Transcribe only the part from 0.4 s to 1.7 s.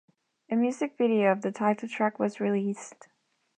A music video of the